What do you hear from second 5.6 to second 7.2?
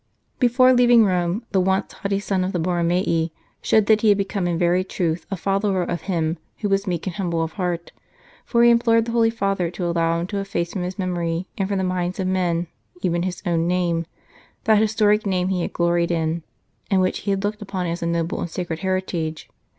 of Him who was meek and